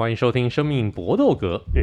[0.00, 1.58] 欢迎收听《生命搏斗格》。
[1.68, 1.76] 我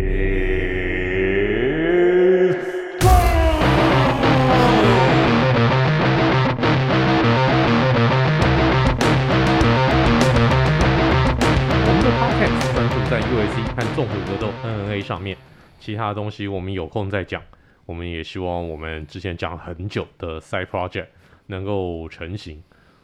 [11.94, 15.38] 们的 Podcast 专注在 UFC 和综合格斗 MMA 上面，
[15.80, 17.44] 其他的东西我们有空再讲。
[17.86, 21.10] 我们也希望我们之前讲很久的 Side Project
[21.46, 22.64] 能够成型。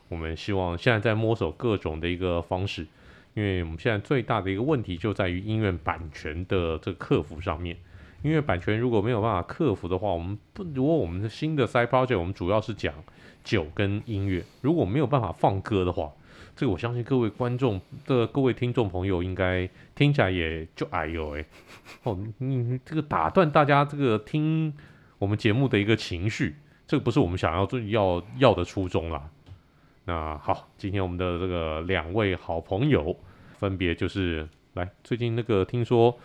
[0.09, 2.87] 我们希望现在在摸索各种的一个方式。
[3.33, 7.75] 因为我们现在最大的一个问题就在于音乐版权的这个克服上面。
[8.21, 12.93] 音乐版权如果没有办法克服的话，我们不，如果我们的新的 side project 我们主要是讲
[13.43, 16.09] 酒跟音乐，如果没有办法放歌的话，
[16.55, 21.45] 这个我相信各位观众的各位听众朋友应该听起来也就哎呦哎，
[22.03, 24.73] 哦，你这个打断大家这个听
[25.17, 26.55] 我们节目的一个情绪，
[26.87, 29.29] 这个不是我们想要最要要的初衷啦。
[30.05, 33.17] 那好，今天我们的这个两位好朋友，
[33.63, 36.19] 分别就是来最近那个听说，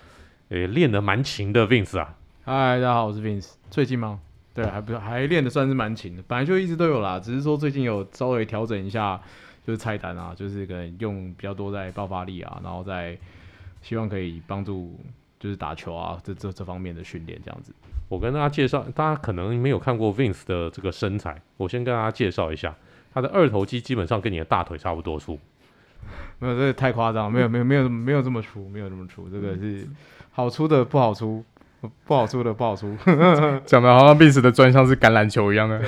[0.48, 2.16] 诶练得蛮勤的 Vince 啊。
[2.45, 3.52] 嗨，大家好，我是 Vince。
[3.71, 4.18] 最近吗？
[4.52, 9.23] 对，还不还练的算是蛮勤的，本来就一直都有啦，只是说最近有稍微调整一下，
[9.65, 13.16] 就是菜单啊，就是可能用比较多在爆发力啊，然后在
[13.82, 14.99] 希望可以帮助
[15.38, 17.73] 就是打球啊这这这方面的训练这样子。
[18.09, 22.74] 我跟大家介绍，大家可能没有看过 Vince 的这个身材，我先跟大家介绍一下。
[23.15, 25.38] 他的二头肌基本上跟你的大腿差不多粗，
[26.38, 29.88] 没有，这个太夸张，没有，没有，没有，没有这么粗，没有这么粗，这个是
[30.30, 31.45] 好粗的不好粗，
[32.05, 32.96] 不好粗的不好粗，
[33.66, 35.80] 讲的好像 Vince 的专项是橄榄球一样的，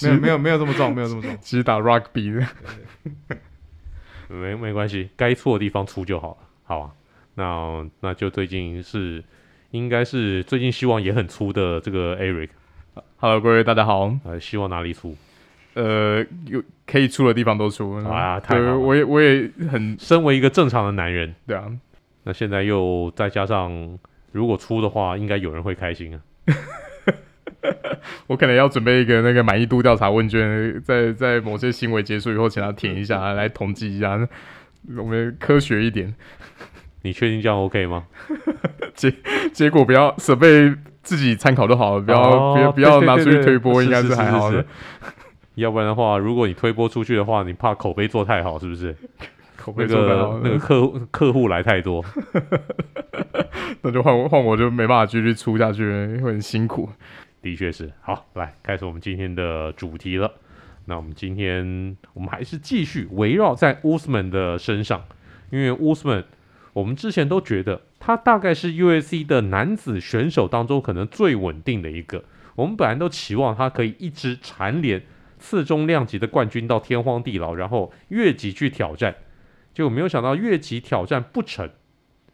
[0.02, 2.46] 没有，没有，没有这么重，没有这么壮，只打 rugby 的，
[4.28, 6.90] 没没关系，该粗的地方粗就好了，好啊，
[7.34, 9.22] 那那就最近是
[9.70, 12.48] 应该是最近希望也很粗的这个 Eric。
[13.16, 14.12] Hello，各位大家好。
[14.24, 15.16] 呃，希望哪里出？
[15.74, 17.92] 呃，有可以出的地方都出。
[18.04, 18.78] 啊，太好了！
[18.78, 21.64] 我也我也很，身为一个正常的男人，对啊。
[22.24, 23.98] 那现在又再加上，
[24.32, 26.20] 如果出的话，应该有人会开心啊。
[28.26, 34.18] 我可能要准备一个那个满意度调查问卷，在在某些行为结束以后，请他填一下，来统计一下，
[34.96, 36.14] 我们科学一点。
[37.02, 38.04] 你确定这样 OK 吗？
[38.94, 39.12] 结
[39.52, 40.74] 结果不要设备。
[41.02, 44.64] 自己参考就好了，不要、哦、不要不要拿出去推波，应该是还好的。
[45.56, 48.94] 要不然的话，如果你推播出去的话，你怕口碑做太好，是不是？
[49.56, 52.04] 口碑做太好，那个那个客户客户来太多，
[53.82, 56.88] 那就换换我就没办法继续出下去了，会很辛苦。
[57.40, 57.92] 的确是。
[58.00, 60.30] 好，来开始我们今天的主题了。
[60.86, 65.04] 那我们今天我们还是继续围绕在 Usman 的身上，
[65.50, 66.24] 因为 Usman，
[66.72, 67.82] 我们之前都觉得。
[68.04, 72.24] 他大概是 U.S.C 的男子选手当中可能最稳定的一个。
[72.56, 75.00] 我们本来都期望他可以一直蝉联
[75.42, 79.16] 次中量级的冠军到天荒地老，然后越级去挑战。
[79.74, 81.68] 结果没有想到越级挑战不成，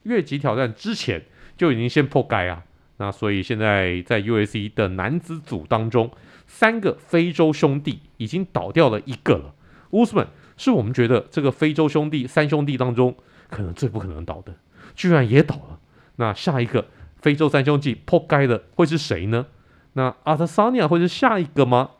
[0.03, 1.25] 越级挑战之前
[1.57, 2.65] 就已经先破盖啊。
[2.99, 6.11] 那所以现在在 UFC 的男子组当中，
[6.47, 9.55] 三个非洲兄弟已经倒掉了一个了。
[9.91, 13.17] 乌斯曼是我们觉得这个非洲兄弟三兄弟当中
[13.49, 14.55] 可能最不可能倒的。
[14.95, 15.79] 居然也倒了，
[16.17, 19.47] 那下一个非洲三兄弟扑街的会是谁呢？
[19.93, 21.91] 那阿德萨尼亚会是下一个吗？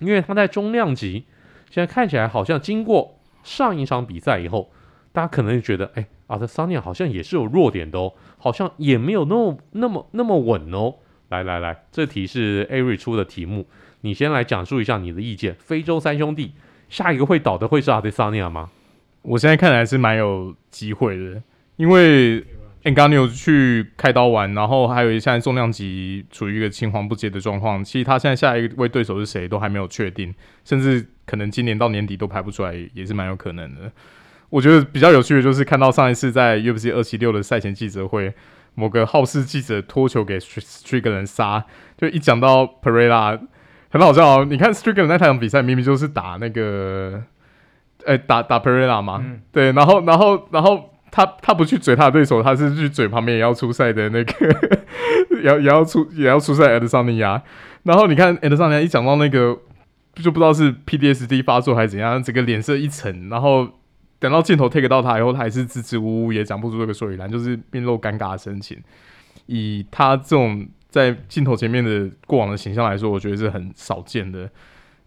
[0.00, 1.24] 因为他在中量级，
[1.70, 4.70] 现在看起来好像经过上一场比赛以后，
[5.12, 10.94] 大家可能就觉得，哎，阿德桑尼亚好像也是有弱点的哦，好像也没有那么那么那么稳哦。
[11.28, 13.64] 来来来，这题是艾瑞出的题目，
[14.00, 15.54] 你先来讲述一下你的意见。
[15.60, 16.54] 非洲三兄弟
[16.88, 18.68] 下一个会倒的会是阿德桑尼亚吗？
[19.22, 21.40] 我现在看来是蛮有机会的。
[21.76, 22.44] 因为
[22.82, 33.92] Ngannou 去开刀完，然后还有现在重量级处于一个青黄不接的状况，其实他现在下一位对手是谁都还没有确定，甚至可能今年到年底都排不出来，也是蛮有可能的。
[34.48, 38.32] 我觉得比较有趣的就是看到上一次在 UFC 二七六的赛前记者会，
[38.74, 41.66] 某个好事记者托球给 Strickland 杀，
[41.98, 43.38] 就一讲到 Pereira
[43.90, 44.46] 很好笑哦。
[44.48, 47.22] 你看 Strickland 那场比赛明明就是打那个，
[48.06, 50.86] 哎，打打 Pereira 嘛，嗯、对，然后然后然后。
[51.10, 54.32] 他他不去嘴他的对手，他是去嘴旁边也要出赛的那个，
[55.42, 56.72] 也要也要出也要出赛。
[56.72, 57.42] 艾德桑尼亚，
[57.82, 59.58] 然后你看艾德桑尼亚一讲到那个，
[60.14, 63.68] 就不知道是 PDSD 发作还是怎样，整个脸色一沉，然后
[64.18, 68.78] 等到镜头 take 到他以后，他还是支支吾吾，也讲不出这个所以然，就是面露尴尬的神情。
[69.46, 74.48] 以他这种在镜头前面的过往的形象来说，我觉得是很少见的，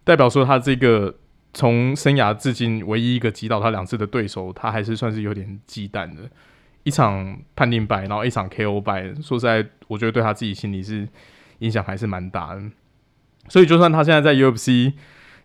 [0.04, 1.14] 代表说他这个。
[1.54, 6.28] 从生涯至今唯一一个击倒他两次的对手，他还是算是有点忌惮的。
[6.82, 11.08] 一场判定败，然后一场 KO 败，说实在，我觉得对他自己心里是
[11.60, 12.62] 影响还是蛮大的。
[13.48, 14.92] 所以，就算他现在在 UFC，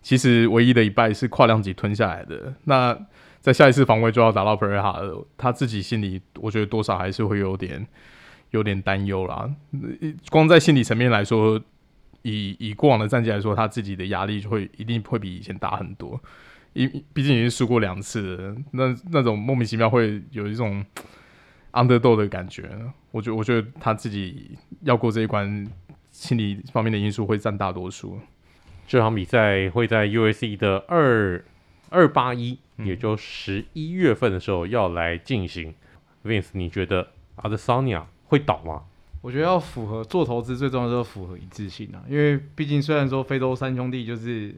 [0.01, 2.53] 其实唯一的一败是跨量级吞下来的。
[2.65, 2.97] 那
[3.39, 7.87] 在下一次防卫就要打到 Pereira，他自己心里我觉得多少还是会有点
[8.51, 9.49] 有点担忧啦。
[10.29, 11.61] 光在心理层面来说，
[12.23, 16.21] 以以过往的战绩来说，他自己的压力就会一定会比以前大很多。
[16.73, 20.85] 因毕竟已经输过两次了，那那种莫名其妙会有一种
[21.71, 22.69] underdog 的感觉。
[23.11, 24.51] 我觉我觉得他自己
[24.81, 25.67] 要过这一关，
[26.11, 28.19] 心理方面的因素会占大多数。
[28.87, 31.43] 这场比赛会在 USC 的二
[31.89, 35.73] 二八一，也就十一月份的时候要来进行。
[36.23, 38.83] Vince，你觉得 Adesanya 会倒吗？
[39.21, 44.53] 我觉得要符合做投资最重要的就是符合一致性啊，因为毕竟虽然说非洲三兄弟就是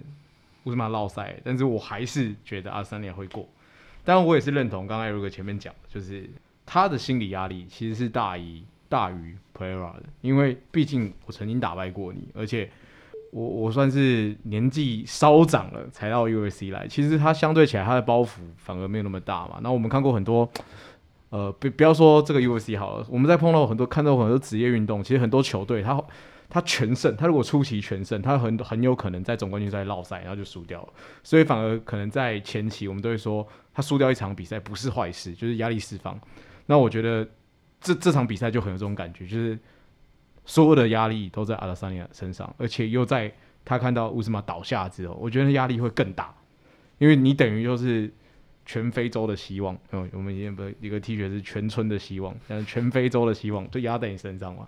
[0.63, 3.48] 乌斯曼落赛，但是我还是觉得 Adesanya 会过。
[4.04, 6.30] 当然，我也是认同刚刚 Eric 前面讲的，就是
[6.66, 12.69] 他的心理压力其实是大于大于 Pereira 的，因为毕竟我曾经打败过你，而且。
[13.34, 19.58] 我我算是年纪稍长了才到 U.S.C 来，其实他相对起来他的包袱反而没有那么大嘛。
[19.63, 20.52] 那我们看过很多，
[21.31, 26.01] 呃，不不要说这个 UFC 好了，我们在碰到很多看到很多职业运动，其实很多球队他
[26.48, 30.89] 他全胜，他如果出奇全胜，他很很有可能在总冠军赛落赛，然后就输掉了。
[31.24, 36.19] 所以反而可能在前期我们都会说他输掉一场比赛不是坏事，就是压力释放。
[36.68, 37.28] 那我觉得
[37.80, 39.57] 这这场比赛就很有这种感觉，就是。
[40.44, 43.31] 所有的压力都在阿拉桑尼亚身上，而且又在
[43.63, 46.34] 他看到乌斯马倒下之后，我觉得压力会更大，
[46.98, 48.12] 因为你等于就是
[48.72, 49.78] 全非洲的希望。
[49.92, 54.66] 嗯，我们以前不是一个 T 恤是全村的希望，但是全非洲的希望就压在你身上嘛。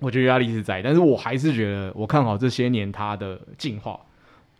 [0.00, 4.00] 我觉得压力是在，但是我还是觉得我看好这些年他的进化，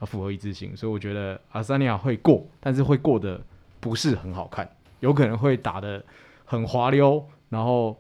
[0.01, 3.41] 要符合一致性，所以我觉得阿德桑尼亚会过，但是会过得
[3.81, 4.69] 不是很好看，
[5.01, 6.05] 有可能会打得
[6.45, 7.99] 很滑溜，然后。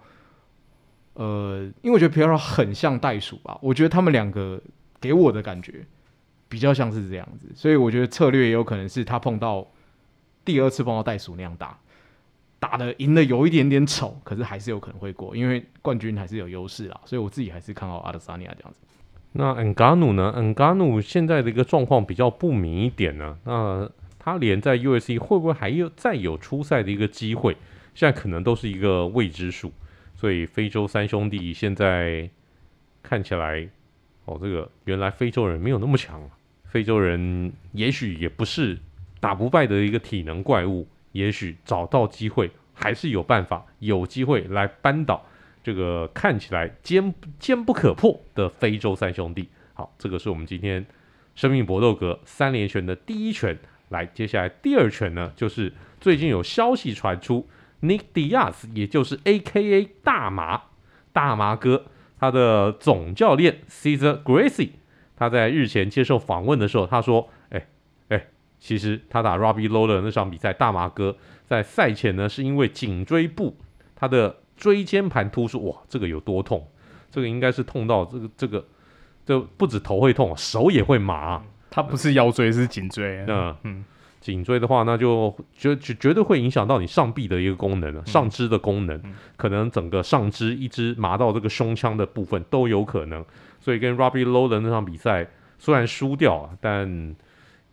[1.16, 4.60] 呃，因为我觉得 Pereira 很像袋鼠吧，我觉得他们两个
[5.00, 5.86] 给我的感觉
[6.48, 9.64] 比较像是这样子，所以我觉得策略也有可能是他碰到
[10.44, 11.78] 第二次碰到袋鼠那样打，
[12.58, 18.76] 打的赢的有一点点丑，可是还是有可能会过，因为冠军还是有优势啦，所以我自己还是看好阿德萨尼亚这样子。
[19.32, 27.56] 那 Ngannou 呢？Ngannou 现在的一个状况比较不明一点呢，那他连在 USC 会不会还有再有出赛的一个机会，
[27.94, 29.72] 现在可能都是一个未知数。
[30.14, 32.30] 所以非洲三兄弟现在
[33.02, 33.68] 看起来，
[34.24, 36.22] 哦，这个原来非洲人没有那么强，
[36.66, 38.78] 非洲人也许也不是
[39.24, 45.24] 打不败的一个体能怪物，也许找到机会还是有办法，有机会来扳倒
[45.62, 49.48] 这个看起来坚坚不可破的非洲三兄弟。
[49.72, 50.84] 好，这个是我们今天
[51.34, 57.48] 生命搏斗格三连拳的第一拳，来，接下来第二拳呢，就是最近有消息传出。
[57.80, 59.88] Nick Diaz，也就是 A.K.A.
[60.02, 60.62] 大麻
[61.12, 61.86] 大麻哥，
[62.18, 64.70] 他的总教练 Cesar Gracie，
[65.16, 67.28] 他在日前接受访问的时候，他说：“，
[68.64, 71.14] 其实他打 Robbie Lawler 那场比赛，大麻哥
[71.44, 73.54] 在赛前呢，是因为颈椎部
[73.94, 76.66] 他的椎间盘突出，哇，这个有多痛？
[77.10, 78.64] 这个应该是痛到这个这个，
[79.26, 81.42] 就不止头会痛，手也会麻。
[81.70, 83.22] 他不是腰椎，是颈椎。
[83.28, 83.84] 嗯嗯。”
[84.24, 93.22] 颈椎的话，那就绝绝绝对会影响到你上臂的一个功能，嗯、上肢的功能，嗯、可能整个上肢一直麻到这个胸腔的部分都有可能。
[93.60, 95.28] 所以跟 Robbie Lawler 那场比赛
[95.58, 97.14] 虽然输掉了，但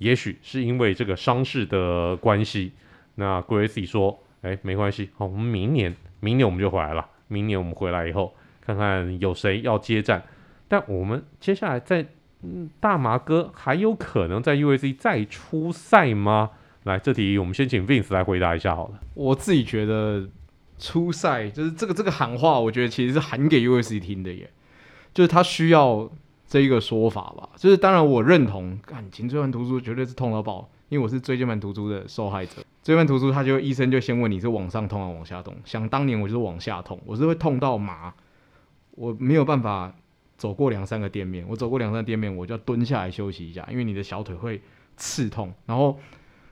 [0.02, 2.74] 也许是因为这个伤势的关系。
[3.16, 7.08] 那 Gracie 说：“哎，没关系，好，我们明年，明年我们就回来了。
[7.28, 10.24] 明年我们回来以后，看看有谁要接战。
[10.68, 12.06] 但我们接下来在。”
[12.44, 16.50] 嗯，大麻哥还有可能在 UFC 再出赛吗？
[16.86, 19.00] 来，这题我们先请 Vince 来回答一下好了。
[19.14, 20.28] 我自己觉得
[20.80, 24.50] 出赛就是这个这个喊话，我觉得其实是喊给 UFC 听的耶，
[25.14, 26.10] 就是他需要
[26.52, 27.48] 这一个说法吧。
[27.56, 32.56] 就是当然我认同，感情椎盘突出绝对是痛到爆，因为我是椎间盘突出的受害者。
[32.84, 35.56] 椎间盘突出，他就医生就先问你是往上痛还是往下痛？
[35.64, 38.14] 想当年我就是往下痛，我是会痛到麻，
[38.92, 39.96] 我没有办法。
[40.38, 44.60] 走过两三个店面，我走过两三个店面，我就要蹲下来休息一下，因为你的小腿会
[44.98, 46.00] 刺痛，然后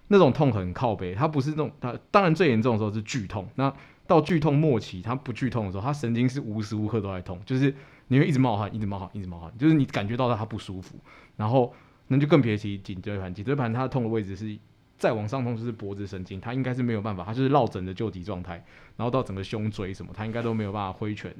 [0.10, 3.74] 那种痛很靠北，它不是那种，它当然最严重的时候是剧痛，那
[4.06, 7.74] 到剧痛末期，它不剧痛的时候，它神经是无时无刻都在痛，就是
[8.10, 10.98] 你会一直冒汗，一直冒汗，一直冒汗，就是你感觉到它不舒服，
[11.38, 11.74] 然后
[12.08, 14.56] 那就更别提颈椎盘，颈椎盘它痛的位置是
[14.98, 18.64] 再往上痛就是脖子神经，它应该是没有办法，它就是落枕的救急状态，
[18.98, 21.34] 然后到整个胸椎什么，它应该都没有办法挥拳。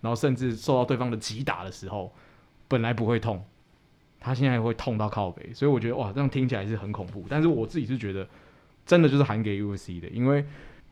[0.00, 2.12] 然后甚至受到对方的击打的时候，
[2.68, 3.42] 本来不会痛，
[4.20, 7.24] 他现在会痛到靠北，所以我觉得哇，这样听起来是很恐怖。
[7.26, 8.28] 但是我自己是觉得，
[8.84, 10.44] 真的就是喊给 UFC 的，因为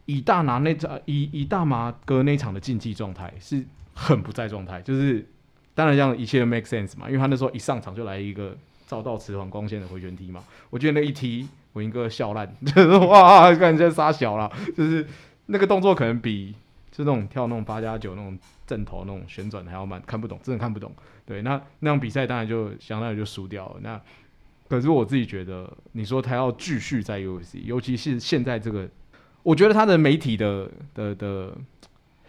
[0.06, 3.62] 以大拿那场，以以大麻哥那场的竞技状态是
[3.94, 5.26] 很不在状态，就是
[5.74, 8.56] 当然这样一切都 make sense 嘛，因为他那时候一上场就来一个
[8.86, 15.06] 照到磁环光线的回旋踢嘛，我觉得那一踢文英哥笑烂， 就是哇，感觉杀小了，就是
[15.46, 16.54] 那个动作可能比
[16.90, 20.92] 就那种跳那种八加九那种正头那种旋转还要慢，看不懂，真的看不懂。
[21.24, 23.76] 对，那那场比赛当然就相当于就输掉了。
[23.80, 24.00] 那
[24.68, 28.88] 可是我自己觉得，你说他要继续在 UFC，尤其是现在这个，
[29.42, 31.56] 我觉得他的媒体的的的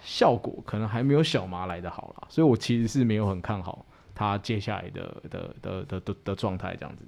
[0.04, 7.04] 效果可能还没有小麻来的好啦，所以我其实是没有很看好他接下来的的的的的的状态这样子。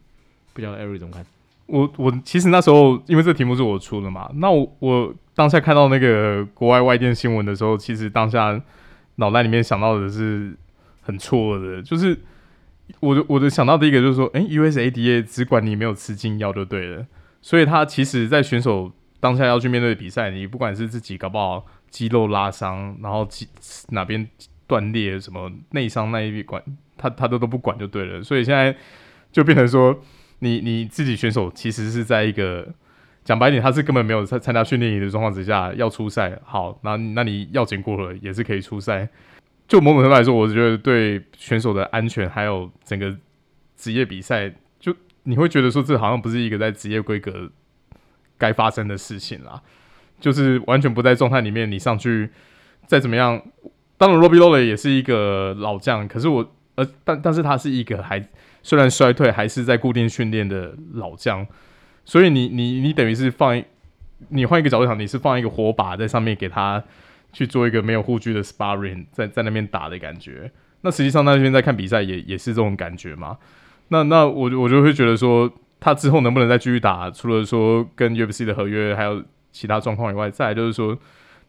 [0.54, 1.26] 不知道艾瑞怎么看？
[1.68, 8.62] 我我其实那时候因为这题目是我出的嘛，那我我当下看到那个国外外电新闻的时候，其实当下
[9.16, 10.56] 脑袋里面想到的是
[11.02, 12.18] 很错愕的，就是
[13.00, 17.06] 我的我的想到第一个就是说，诶、欸、USADA 只管你没有吃禁药就对了，
[17.42, 23.48] 所以他其实在选手当下要去面对比赛，你不管是自己搞不好肌肉拉伤，然后肌
[23.92, 24.28] 哪边
[24.68, 26.62] 断裂什么内伤那一管，
[26.98, 28.76] 他他都都不管就对了，所以现在
[29.32, 29.98] 就变成说。
[30.40, 32.68] 你你自己选手其实是在一个
[33.24, 39.08] 讲白点，他是根本没有参参加训练营的状况之下要出赛，好，那那你要检过了也是可以出赛。
[39.66, 43.16] 就某种程度来说，我觉得对选手的安全还有整个
[43.78, 47.50] 职业比赛，就你会觉得说这好像不是一个在职业规格
[48.38, 49.64] 该发生的事情啦，
[50.26, 52.28] 就是完全不在状态里面，你上去
[52.88, 53.40] 再怎么样，
[54.00, 58.28] 当然 Robbie Lawler 也是一个老将，可是我呃，但但是他是一个还。
[58.68, 61.46] 虽然衰退，还是在固定训练的老将，
[62.04, 63.64] 所以你你你等于是放一，
[64.30, 66.84] 你换一个角度想，你是放一个火把在上面给他
[67.32, 70.52] 去做一个没有护具的 sparring，在在那边打的感觉。
[70.82, 73.38] 那实际上那边在看比赛也也是这种感觉嘛。
[73.90, 75.48] 那那我我就会觉得说，
[75.80, 79.24] 他之后能不能再继续打，除了说跟 UFC 的合约还有
[79.56, 80.98] 其他状况以外，再来就是说。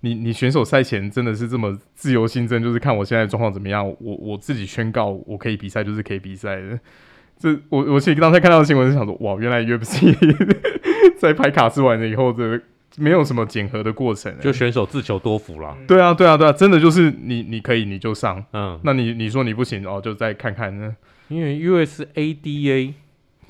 [0.01, 6.79] 你你选手赛前真的是这么自由新增，就是看我现在状况怎么样，我我自己宣告我可以比赛就是可以比赛的。
[7.39, 10.15] 这我我其实刚才看到的新闻是想说，哇，原来 UFC
[11.19, 12.61] 在拍卡斯完了以后，这
[12.99, 15.77] 没有什么检核的过程，就选手自求多福了。
[15.89, 20.95] 对啊，对啊，对啊，真的就是你你可以你就上，嗯，那你你说你不行哦，就再看看呢。
[21.29, 22.93] 因为 USADA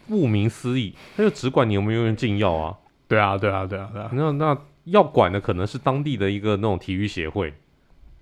[0.09, 2.77] 顾名思义，他就只管你有没有用禁药啊。
[3.09, 4.59] 对啊，对啊，对啊，对啊，那那。
[4.87, 7.53] 要管的可能是当地的一个那种体育协会，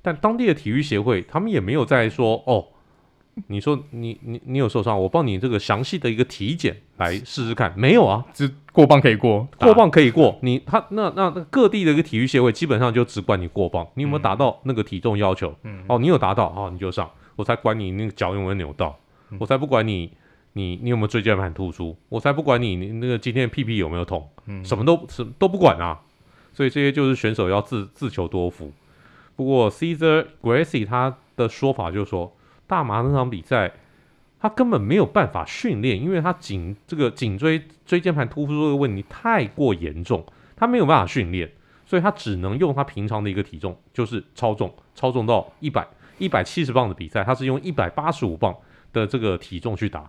[0.00, 2.64] 但当地的体育协会他们也没有在说哦，
[3.48, 15.54] 你说你你你有受伤，我帮你这个详细的一个体检来试试看，没有啊，只过磅可以过，过磅可以过，你他那那那各地的一个体育协会基本上就只管你过磅，你有没有达到那个体重要求？
[15.64, 18.98] 嗯，哦，你有达到，好，你就上，我才管你那个脚有没有扭到，
[19.28, 20.10] 嗯、我才不管你
[20.54, 26.00] 你你有没有椎间盘突出，我才不管你你那个今天屁屁有没有痛，嗯，什么都什么都不管啊。
[26.52, 28.72] 所以这些就是选手要自自求多福。
[29.36, 32.34] 不过 Caesar Gracie 他的说法就是说，
[32.66, 33.72] 大麻那场比赛
[34.38, 41.50] 他根本没有办法训练，因为他颈这个颈椎椎间盘突出这个问题太过严重，他没有办法训练，
[41.84, 45.84] 所以他只能用他平常的一个体重，就是超重，超重到一百
[46.18, 48.54] 一百七十磅的比赛，他是用一百八十五磅
[48.92, 50.08] 的这个体重去打，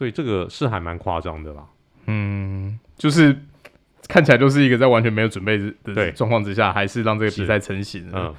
[0.00, 1.62] 所以这个是还蛮夸张的啦。
[2.06, 3.36] 嗯，就是。
[4.08, 8.10] 看起来就是一个在完全没有准备的状况之下，还是让这个比赛成型。
[8.12, 8.34] 嗯，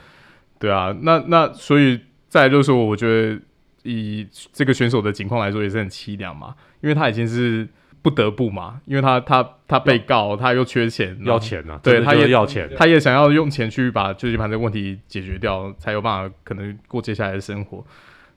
[0.59, 3.39] 对啊，那那所以再来就是说，我觉得
[3.83, 7.65] 以这个选手的情况来说，也是很凄凉嘛，因为他已经是
[8.01, 17.85] 不得不嘛，因为他他他被告，他又缺钱，要钱啊，对，他也要钱，他也想要用钱去把椎间盘这个问题解决掉，才有办法可能过接下来的生活。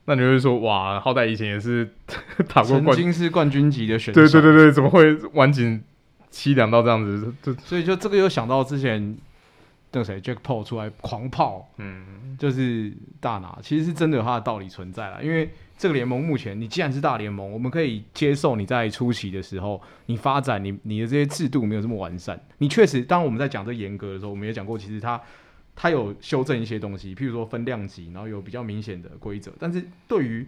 [0.06, 1.88] 那你会说，哇，好歹以前也是
[2.52, 5.82] 打过冠军，曾经是冠军级的选手，对对对对，怎么会晚景？
[6.30, 9.16] 凄凉到这样子，就所以就这个又想到之前
[9.92, 15.20] 那个谁 Jack Paul 出来狂炮，嗯，就是大拿，其实是真的有他的道理存在啦。
[15.22, 22.36] 因为这个联盟目前，你既然是大联盟，我们可以接受你在初期的时候，你发展你你的这些制度没有这么完善。
[22.58, 25.20] 你确实，当我们在讲这严格的时候，我们也讲过，其实他
[25.76, 29.52] 他有修正一些东西，譬如说分量级，然后有比较明显的规则。
[29.58, 30.46] 但是对于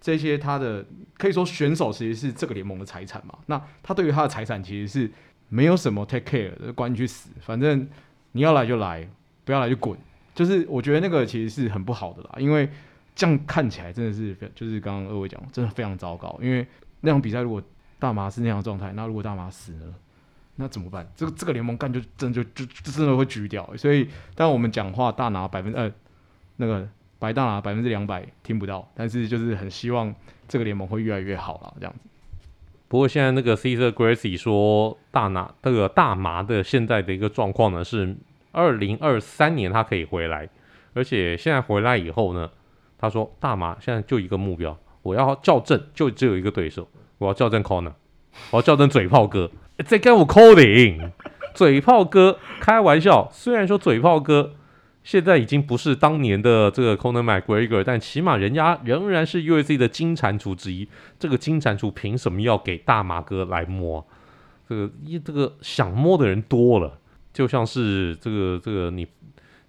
[0.00, 0.84] 这些他的
[1.16, 5.10] 可以说选手其实是这个联盟的财产嘛，那他对于他的财产其实是
[5.48, 7.88] 没有什么 take care 的，管你去死，反正
[8.32, 9.08] 你要来就来，
[9.44, 9.98] 不要来就滚。
[10.34, 12.68] 就是我觉得那个其实是很不好的啦，因为
[13.16, 16.38] 这样看起来真的是非，就是刚刚二位讲，真的非常糟糕。
[16.40, 16.64] 因为
[17.00, 17.60] 那场比赛如果
[17.98, 19.94] 大麻是那样状态，那如果大麻死了，
[20.58, 21.10] 那怎么办？
[21.16, 23.68] 这个这个联盟干就真就就真的会狙掉。
[23.76, 25.90] 所以当我们讲话大拿百分之二
[26.56, 26.86] 那个。
[27.20, 30.14] 白大拿百分之两百听不到，但是就是很希望
[30.46, 32.08] 这个联盟会越来越好了，这样子。
[32.86, 38.16] 不过现在那个 Cesar Gracie 说大拿这个大麻的现在的一个状况呢，是
[38.52, 40.48] 二零二三年他可以回来，
[40.94, 42.48] 而且现在回来以后呢，
[42.96, 46.86] 他说大麻现在就一个目标，我要校正，就只有一个对手，
[47.18, 47.94] 我要校正 Conor，
[48.52, 49.50] 我要校正嘴炮哥，
[49.84, 51.10] 在跟我 calling，
[51.54, 53.28] 嘴炮哥开玩笑。
[53.32, 54.54] 虽然说嘴炮哥
[55.04, 60.88] 现在已经不是当年的这个 Conor McGregor，但起码人家仍然是 UFC 的金蟾蜍之一。
[61.18, 64.06] 这个金蟾蜍凭什么要给大马哥来摸？
[64.68, 66.98] 这个一这个想摸的人多了，
[67.32, 69.06] 就像是这个这个你，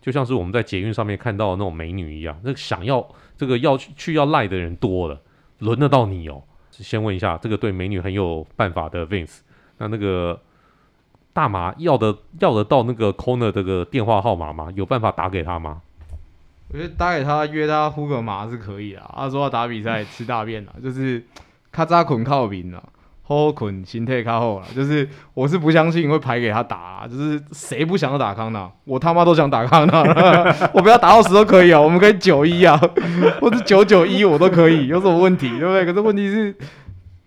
[0.02, 5.22] 就像是我们在捷运上面看到的那种美女一样，那想要这个要去去要赖的人多了，
[5.60, 6.44] 轮得到你哦。
[6.72, 9.40] 先问一下，这个对美女很有办法的 Vince，
[9.80, 10.40] 那那个
[11.34, 14.70] 大麻要的要得到那个 Conor 这个电话号码吗？
[14.76, 15.82] 有办法打给他吗？
[16.72, 19.02] 我觉得打给他约他呼个麻是可以的。
[19.16, 21.26] 他说要打比赛吃大便了，就是
[21.72, 22.84] 咔嚓捆靠边了。
[23.24, 30.02] 好困，心态靠后了，就是我是不相信会排给他打，啊，就是谁不想要打康纳，我他妈都想打康纳，
[30.74, 32.76] 我不要打到死都可以啊，我们可以九一啊，
[33.40, 35.86] 或者九九一我都可以，有什么问题对不对？
[35.86, 36.56] 可是问题是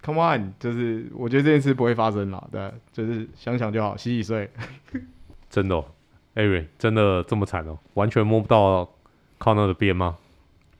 [0.02, 4.50] ，Come on，就是我觉得这件事不会发生了，对，就是想想就好，洗洗睡。
[5.48, 5.84] 真的，哦，
[6.34, 8.88] 艾瑞真的这么惨哦，完全摸不到
[9.38, 10.18] 康纳的边吗？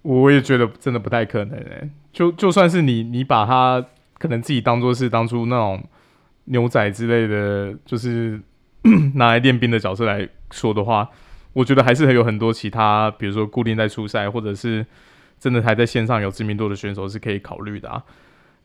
[0.02, 3.85] 我也觉得真的不太可能诶，就就算是你，你把他。
[4.19, 5.83] 可能自己当做是当初那种
[6.45, 8.41] 牛仔之类的，就是
[9.17, 11.11] 拿来练兵的角色来说的话，
[11.52, 14.87] 我觉得还是很有很多其他，比如说固定在初赛，或者是
[15.41, 18.00] 真的还在线上有知名度的选手是可以考虑的啊。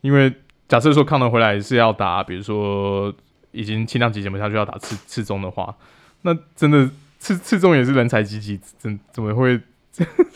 [0.00, 0.32] 因为
[0.68, 3.12] 假设说康能回来是要打，比如说
[3.52, 5.74] 已经轻量级减不下去要打次次中的话，
[6.22, 9.58] 那真的次次中也是人才济济，怎怎么会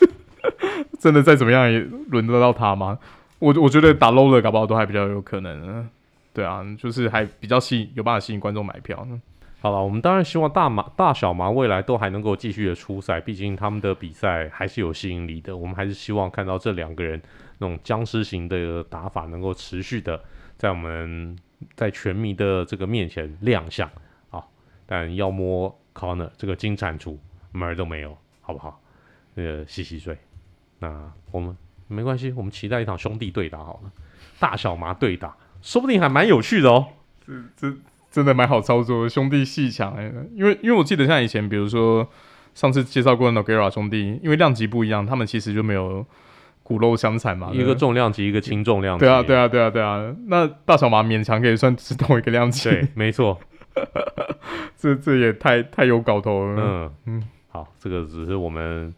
[0.99, 2.97] 真的再怎么样也轮得到他吗？
[3.39, 5.87] 我我觉得打 low 的搞不好都还比较有可能，
[6.33, 9.05] 对啊，就是还比较吸引有办法吸引观众买票。
[9.61, 15.55] 好了，我们当然希望大麻大小麻未来都还能够继续的出赛，毕竟他们的比赛还是有吸引力的。
[15.55, 17.21] 我们还是希望看到这两个人
[17.57, 20.21] 那种僵尸型的打法能够持续的
[20.57, 21.37] 在我们
[21.75, 23.89] 在全迷的这个面前亮相
[24.29, 24.43] 啊。
[24.85, 27.17] 但要摸 Conor 这个金蟾蜍
[27.51, 28.81] 门儿都没有，好不好？
[29.33, 30.17] 那个洗洗睡。
[30.79, 31.55] 那我们。
[31.89, 33.91] 没关系，我们期待一场兄弟对打好了，
[34.39, 36.87] 大小麻对打，说不定还蛮有趣的哦。
[37.27, 37.77] 这这
[38.09, 42.09] 真的蛮好操作，兄弟鬩墙哎，因为因为我记得像以前，比如说
[42.55, 46.03] 上次介绍过的 Nogueira 兄弟，因为量级不一样，他们其实就没有
[46.63, 49.05] 骨肉相残嘛，一个重量级，一个轻重量级。
[49.05, 50.15] 对啊，对啊，对啊，对啊。
[50.27, 53.39] 那大小麻勉强可以算是同一个量级，对，没错。
[54.75, 56.63] 这这也太太有搞头了。
[56.63, 58.93] 嗯嗯，好，这个只是我们。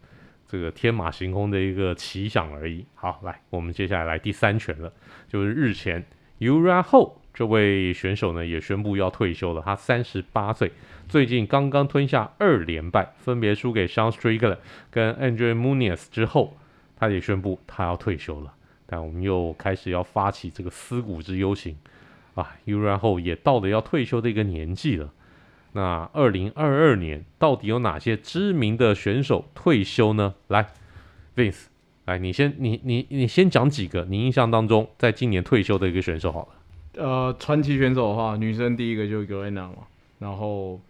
[0.48, 2.86] 这个天马行空的一个奇想而已。
[2.94, 4.92] 好，来，我们接下来来第三拳了，
[5.26, 6.06] 就是日前
[6.38, 9.62] Uriah Hall 这位选手呢也宣布要退休了。
[9.66, 10.70] 他三十八岁，
[11.08, 16.56] 最近刚刚吞下二连败，分别输给 Sean Strickland 跟 Andre Muniz 之后，
[16.96, 18.52] 他也宣布他要退休了。
[18.86, 21.76] 但我们又开始要发起这个思古之忧行
[22.34, 25.12] 啊，Uriah Hall 也到了要退休的一个年纪了。
[25.72, 30.34] 那二零二二年到底有哪些知名的选手退休呢？
[30.48, 30.68] 来
[31.34, 31.64] ，Vince，
[32.04, 37.02] 来，你先，你你你先讲几个你印象当中在今年退休的一个选手好了。
[37.04, 39.78] 呃，传奇选手的话，女生第一个就是 Joanna 嘛。
[40.18, 40.80] 然后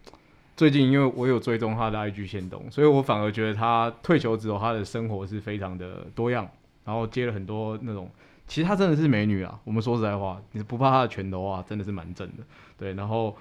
[0.57, 6.49] 最近因为我有追踪他的 IG 限动，所以我反而觉得他退休之后，他的生活是非常的多样，
[6.85, 8.11] 然后接了很多那种，
[8.47, 9.61] 其实他真的是美女啊。
[9.65, 12.43] 我们说实在话，你不怕他的拳头啊，真的是蛮正的。
[12.77, 13.37] 对，然后。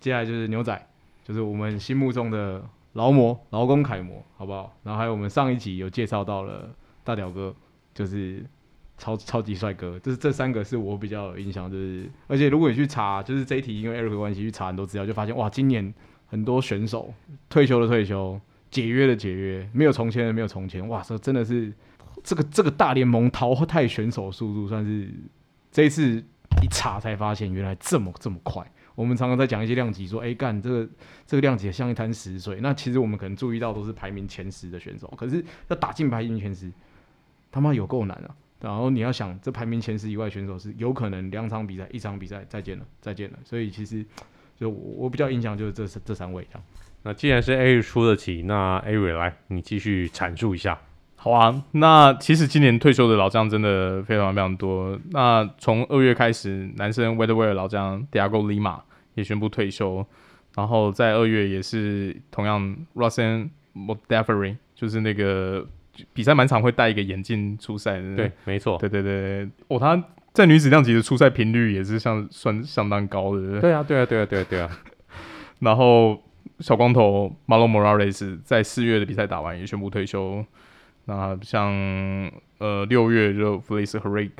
[0.00, 0.86] 接下来就是牛仔，
[1.24, 4.76] 就是我们心目中的劳模、劳工楷模，好不好？
[4.82, 6.68] 然后还有我们上一集有介绍到了
[7.02, 7.54] 大屌哥，
[7.94, 8.44] 就是
[8.98, 15.94] 超超级帅哥，就是这三个是我比较有印象，就是而且如果你去查，就是这一题因为 Eric 关系去查很多资料，就发现哇，今年
[16.34, 17.14] 很多选手
[17.48, 21.72] 退休的退休，解约的解约，没有重签的没有重签，哇，这真的是
[22.24, 25.08] 这个这个大联盟淘汰选手速度算是
[25.70, 26.16] 这一次
[26.60, 28.68] 一查才发现，原来这么这么快。
[28.96, 30.88] 我们常常在讲一些量级，说，哎、干这个
[31.24, 32.58] 这个量级像一滩死水。
[32.60, 36.68] 那其实我们可能注意到都是排名前十的选手，可是要打进排名前十，
[37.52, 38.34] 他妈有够难啊！
[38.60, 43.38] 然后你要想，这排名前十以外选手是有可能两场比赛、一场比赛再见了，再见了。
[43.44, 44.04] 所以其实
[44.58, 46.64] 就我，我比较印象就是这这三位这样。
[47.02, 50.78] 那既然是 A 出的题，那 A 来你继续阐述一下。
[51.16, 54.98] 好啊，那其实今年退休的老将真的非常非常多。
[55.10, 58.80] 那从二月开始，男生 Welterweight 老将 Thiago Lima
[59.14, 60.06] 也宣布退休，
[60.54, 65.66] 然后在二月也是同样 Rousin Modafferi 就是那个
[66.12, 68.16] 比赛满场会戴一个眼镜出赛的。
[68.16, 69.96] 对，没错，对对对，哦，他
[70.34, 73.60] 在女子量级的出赛频率也是相算相当高的。
[73.60, 74.78] 对啊，对啊，对啊，对啊，对啊。
[75.60, 76.20] 然后
[76.58, 80.44] 小光头 Marlon Moraes 在四月的比赛打完也宣布退休。
[81.04, 81.70] 那像
[82.58, 84.32] 呃六月就 Felice Herrig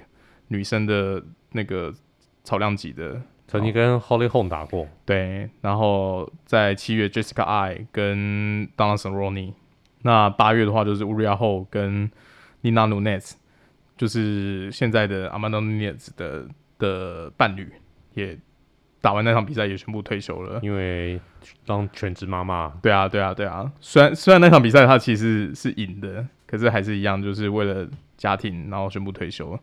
[0.48, 1.94] 女生的那个
[2.42, 4.88] 草量级的曾经跟 Holly Holm 打过。
[5.06, 9.52] 对，然后在七月 Jessica Eye 跟 Donna Cerrone，
[10.02, 12.10] 那八月的话就是 Uriah Hall 跟
[12.62, 13.34] Nina Nunes，
[13.96, 16.46] 就是现在的 Amanda Nunes 的
[16.78, 17.72] 的伴侣，
[18.14, 18.38] 也
[19.00, 21.20] 打完那场比赛也全部退休了，因为
[21.66, 22.72] 当全职妈妈。
[22.82, 23.70] 对啊，对啊，对啊。
[23.80, 29.60] 虽然虽然那场比赛他其实是赢的，可是还是一样，就是为了家庭，然后宣布退休了。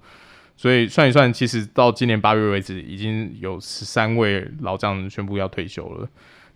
[0.55, 6.07] 所以算一算，其实到今年八月为止，已经有十三位老将宣布要退休了。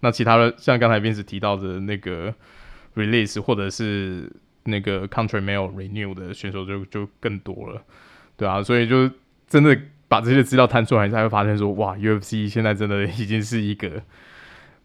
[0.01, 2.31] 那其他的，像刚才 Vince 提到的那个
[2.93, 4.31] release 或者是
[4.65, 7.81] 那个 contract 没有 renew 的选手就，就就更多了，
[8.35, 8.61] 对啊。
[8.61, 9.09] 所以就
[9.47, 9.75] 真的
[10.07, 14.01] 把这些资料摊出来，才会发现说，哇，UFC 现在真的已经是一个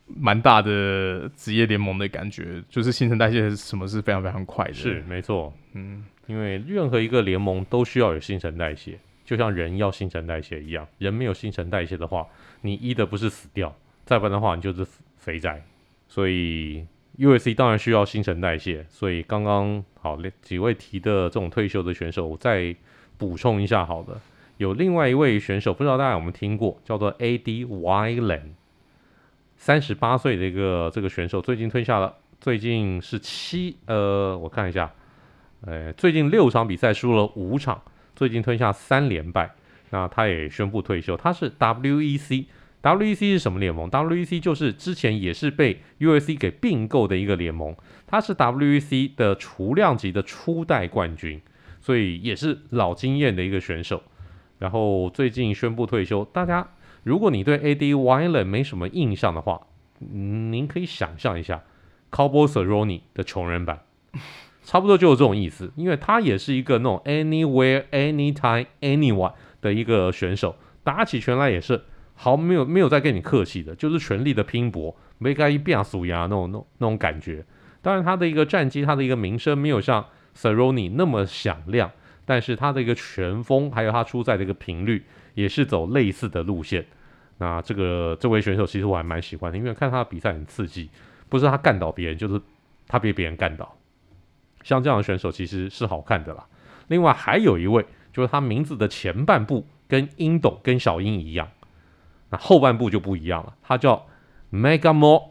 [0.07, 4.73] 蛮大的职业联盟的感觉，就是新陈代谢什么是非常非常快的。
[4.73, 8.99] 是，没错，嗯，因为任何一个联盟都需要有新陈代谢。
[9.25, 12.27] 就像人要新陈代谢一样，人没有新陈代谢的话，
[12.63, 13.73] 你医的不是死掉，
[14.05, 14.85] 再不然的话，你就是
[15.17, 15.63] 肥宅。
[16.09, 16.85] 所以
[17.19, 18.85] UFC 当然需要新陈代谢。
[18.89, 22.75] 所以刚刚好几位提的这种退休的选手，我再
[23.19, 24.21] 补充一下，好的，
[24.59, 27.65] 有另外一位选手，不知道大家有没有听过，叫做 A.D.
[27.67, 28.51] Wyland，
[29.57, 34.93] 三十八岁的一个这个选手，最近退下了，最近是七呃，我看一下，
[35.63, 37.83] 呃，最近六场比赛输了五场。
[38.17, 39.51] 最近吞下三连败，
[39.89, 41.17] 那他也宣布退休。
[41.17, 42.45] 他是 W.E.C
[42.83, 47.77] WEC 是什么联盟？WEC 就是之前也是被 UFC 给并购的一个联盟。
[48.07, 51.41] 他是 WEC 的雏量级的初代冠军，
[51.81, 54.03] 所以也是老经验的一个选手。
[54.59, 56.25] 然后最近宣布退休。
[56.33, 56.67] 大家
[57.03, 59.61] 如果你对 Eddie Wineland 没什么印象的话，
[59.99, 61.63] 您可以想象一下
[62.11, 63.81] Cowboy Cerrone 的穷人版。
[64.63, 71.83] 差不多就是这种意思，因为他也是一个那种 anywhere anytime anyone 的一个选手，打起拳来也是
[72.23, 77.43] 毫没有没有再跟你客气的，就是全力的拼搏，没该一变数呀那种那种那种感觉。
[77.81, 80.05] 当然他的一个战绩，他的一个名声没有像
[80.37, 81.91] Cerrone 那么响亮，
[82.27, 85.03] 但是他的一个拳风还有他出赛的一个频率
[85.33, 86.85] 也是走类似的路线。
[87.39, 90.91] 那这个这位选手其实我还蛮喜欢的，因为看他的比赛很刺激，
[91.31, 92.39] 不是他干倒别人，就是
[92.87, 93.75] 他被别人干倒。
[94.63, 96.47] 像这样的选手其实是好看的啦。
[96.89, 101.49] 另外还有一位，就是他名字的前半部跟英斗跟小英一样，
[102.31, 103.55] 那后半部就不一样了。
[103.63, 104.07] 他叫
[104.53, 105.25] Magomed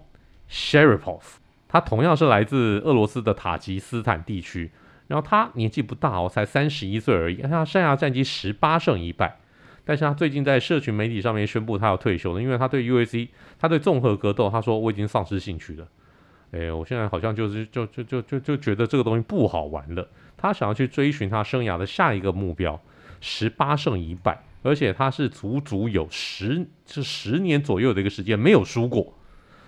[0.50, 1.22] Sharipov，
[1.68, 4.72] 他同样是来自俄罗斯的塔吉斯坦地区。
[5.08, 7.42] 然后他年纪不大哦，才三十一岁而已。
[7.42, 9.40] 他生涯战绩十八胜一败，
[9.84, 15.88] 但是他最近在社群媒体上面宣布他要退休了，因为他对 UFC，他对综合格斗，他说我已经丧失兴趣了。
[16.52, 20.08] 哎，我现在好像就是就就就就就觉得这个东西不好玩了。
[20.38, 22.80] 他想要去追寻他生涯的下一个目标，
[23.20, 29.14] 十八胜一败，而且他是足足有十是十年左右的一个时间没有输过。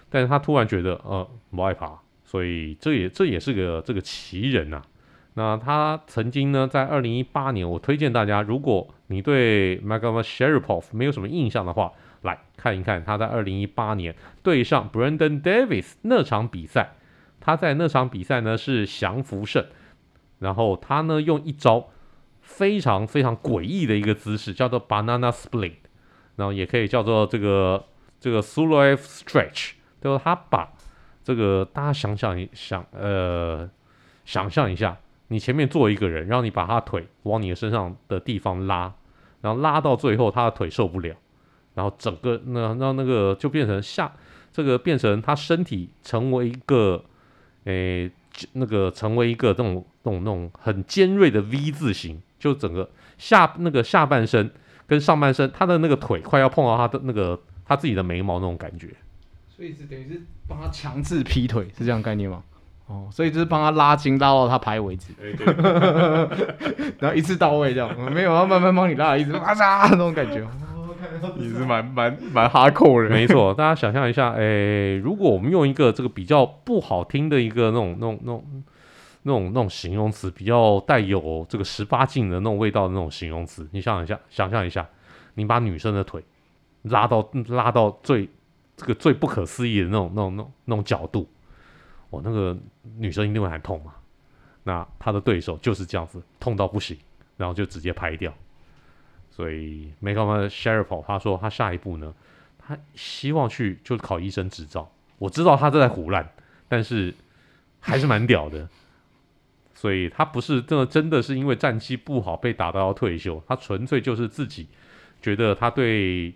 [0.09, 4.85] 但是他突然觉得呃不害怕，所以这也这也是个这个奇人呐、啊。
[5.33, 11.91] 那他曾经呢，在二零一八年，我推荐大家，如果你对 Magomed Sharipov 没有什么印象的话。
[12.23, 16.91] 来看一看他在二零一八年对上 Brandon Davis 那场比赛，
[17.39, 19.65] 他在那场比赛呢是降服胜，
[20.37, 21.89] 然后他呢用一招
[22.55, 25.75] 非常非常诡异的一个姿势，叫做 Banana Split，
[26.35, 27.85] 然后也可以叫做这个
[28.19, 30.21] 这个 sulof Stretch，对吧？
[30.23, 30.73] 他把
[31.23, 33.69] 这个大家想想一想，呃，
[34.25, 34.97] 想象一下，
[35.29, 38.93] 你前面坐一个人，然后你把他腿往你的身上的地方拉，
[39.41, 41.15] 然后拉到最后他的腿受不了。
[41.73, 44.13] 然后整个那让那个就变成下
[44.51, 47.01] 这个变成他身体成为一个
[47.63, 48.11] 诶
[48.51, 54.49] 那个成为一个这种这种那种很尖锐的 V 字形，就整个下那个下半身
[54.87, 58.87] 跟上半身他的那个腿快要碰到他的那个他自己的眉毛那种感觉，
[59.47, 62.41] 所以是等于是帮他强制劈腿是这样概念吗？
[62.87, 65.45] 哦，所以就是帮他拉筋拉到他拍为止，对对
[66.99, 70.45] 然后一次到位这样，没有要慢慢帮你拉，一直哇嚓那种感觉。
[71.37, 73.53] 你是蛮蛮蛮哈扣的，没错。
[73.53, 78.63] 大家想象一下，哎，如果我们用一个这个比较不好听的一个那种、那种、那种、
[79.23, 84.87] 那种、那种形容词，比较带有这个十八禁的那种味道的那种形容词，你想想一下，想象一下，
[85.35, 86.23] 你把女生的腿
[86.83, 88.27] 拉到拉到最
[88.75, 91.29] 这个最不可思议的那种、那种、那种、那种角度，
[92.09, 92.57] 我那个
[92.97, 93.93] 女生一定会很痛嘛。
[94.63, 96.97] 那他的对手就是这样子，痛到不行，
[97.37, 98.33] 然后就直接拍掉。
[99.29, 102.13] 所以，Magomed Sharipov 他说他下一步呢，
[102.59, 104.91] 他希望去就是考医生执照。
[105.17, 106.27] 我知道他正在胡乱，
[106.67, 107.13] 但是
[107.79, 108.67] 还是蛮屌的。
[109.81, 114.67] 所以他不是真的真的是因为战绩不好被打到要退休，他纯粹就是自己
[115.19, 116.31] 觉得他对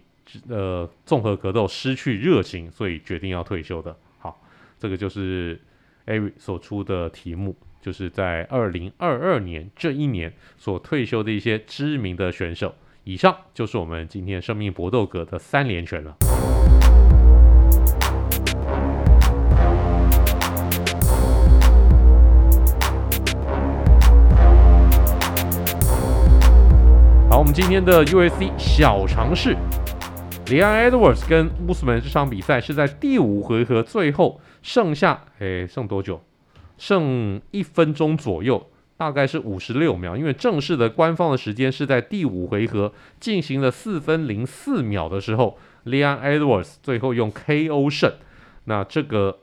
[0.50, 3.96] 呃综合格斗失去热情，所以决定要退休的。
[4.18, 4.42] 好，
[4.80, 5.62] 这个就是
[6.08, 12.74] Ari 所出的题目，就是在二零二二年这一年所退休的一些知名的选手。
[13.04, 16.16] 以上就是我们今天生命搏斗格的三连拳了。
[27.46, 29.56] 我们今天的 UFC 小尝试
[30.48, 36.24] ，Leon Edwards 跟乌斯曼这场比赛是在第五回合最后剩下，诶，剩多久？
[36.80, 38.66] 剩一分钟左右。
[38.98, 48.12] 大概是五十六秒，因为正式的官方的时间是在第五回合进行了四分零四秒的时候，Leon Edwards 最后用 KO 胜。
[48.64, 49.38] 那这个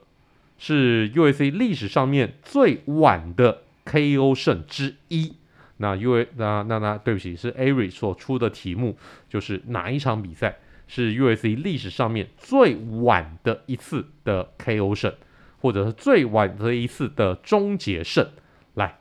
[0.57, 5.35] 是 UFC 历史上面最晚的 KO 胜之一。
[5.83, 8.95] 那因为那那那对不起，是 Ari 所出的题目，
[9.27, 15.13] 就是哪一场比赛是 USC 历史上面最晚的一次的 KO 胜，
[15.59, 18.29] 或者是最晚的一次的终结胜？
[18.75, 18.99] 来。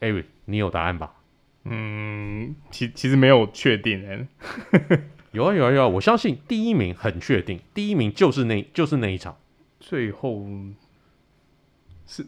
[0.00, 1.14] Ari，你有答案吧？
[1.64, 4.28] 嗯，其其实没有确定 哎。
[5.32, 9.38] 有啊有啊有啊，我相信第一名很确定，第一名就是那就是那一场。
[9.80, 10.46] 最后
[12.06, 12.26] 是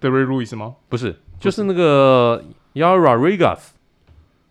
[0.00, 0.76] Derrick Lewis 吗？
[0.88, 2.42] 不是，就是那个
[2.74, 3.58] Rodriguez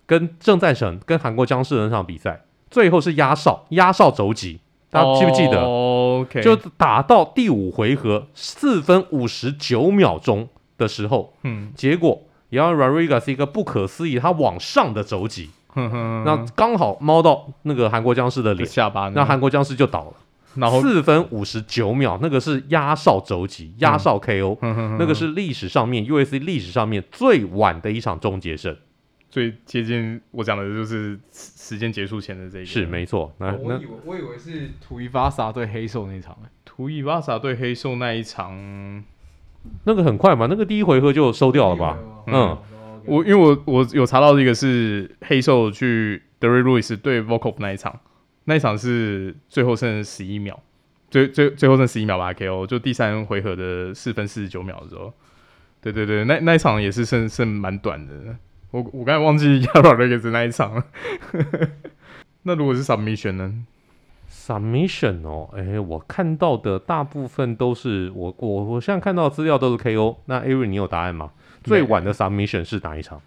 [0.05, 10.49] 跟郑在成跟韩国僵尸的那场比赛，最后是压哨压哨肘击，大家记不记得？OK，就打到第五回合四分五十九秒钟。
[10.75, 12.19] 的时候，嗯，结果
[12.49, 20.13] Rodriguez 是一个不可思议，他往上的肘击，那刚好猫到那个韩国僵尸的脸下巴，那韩国僵尸就倒了。
[20.55, 28.75] 然后四分五十九秒，那个是压哨肘击，压哨 KO，嗯，那个是历史上面 UFC 历史上面最晚的一场终结胜，
[29.29, 33.33] 最接近我讲的就是时间结束前的这一个，是没错。
[33.39, 39.03] 那我以为我以为是图伊巴萨对黑兽那场，图伊巴萨对黑兽那一场。
[39.85, 41.97] 那个很快嘛，那个第一回合就收掉了吧？
[42.27, 42.57] 嗯，嗯
[43.05, 47.97] 我因为我我有查到这个是黑兽去 Derrick Lewis 对 Volkov 那一场，
[48.45, 50.59] 那一场是最后剩十一秒，
[51.09, 55.13] 最最最后剩十一秒吧 KO，就第三回合的四分四十九秒的时候，
[55.81, 58.13] 对对对，那那一场也是剩剩蛮短的。
[58.71, 60.83] 我我刚才忘记 Yair Rodriguez 那一场了。
[62.43, 63.53] 那如果是 Submission 呢
[64.29, 70.17] ？Submission 哦，哎，我看到的大部分都是我我我现在看到的资料都是 KO。
[70.25, 71.31] 那 Ari 你有答案吗？
[71.63, 73.21] 最晚的 Submission 是哪一场？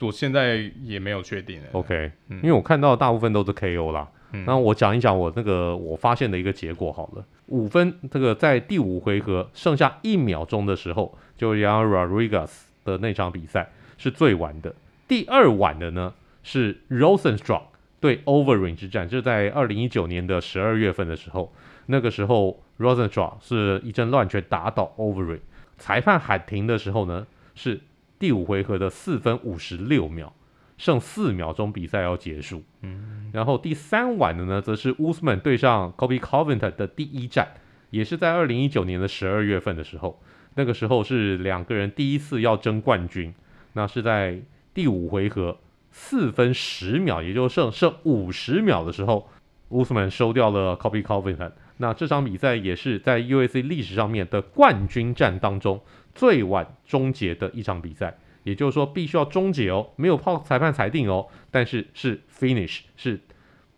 [0.00, 1.60] 我现在也没有确定。
[1.72, 4.08] OK，、嗯、因为我看到的大部分都是 KO 啦。
[4.30, 7.24] 那我讲一讲我那个我发现的一个结果好了。
[7.46, 12.50] 五分这个在第五回合剩下一秒钟的时候，就 Yair Rodriguez
[12.84, 14.74] 的那场比赛是最晚的。
[15.06, 16.12] 第二晚的呢
[16.42, 17.62] 是 Rozenstruik
[18.00, 21.52] 对 Overeem 之战，就在二零一九年的十二月份的时候，
[21.86, 25.40] 那个时候 Rozenstruik 是一阵乱拳打倒 Overeem，
[25.78, 27.80] 裁判喊停的时候呢，是
[28.18, 30.32] 第五回合的四分五十六秒，
[30.78, 32.62] 剩四秒钟比赛要结束。
[32.80, 37.48] 嗯，然后第三晚的呢，则是 Usman 对上 Colby Covington 的第一战，
[37.90, 40.22] 也是在二零一九年的十二月份的时候，
[40.54, 43.34] 那个时候是两个人第一次要争冠军，
[43.74, 44.40] 那是在
[44.72, 45.58] 第五回合。
[45.90, 49.26] 四分十秒，也就剩剩五十秒的时候，
[49.70, 51.50] 乌斯曼收掉了 Colby Covington。
[51.78, 55.80] 那这场比赛也是在 UFC 历史上面的冠军战当中
[56.14, 58.16] 最晚终结的一场比赛，
[58.48, 63.20] 也就是说必须要终结哦，没有靠裁判裁定哦，但是是 finish，是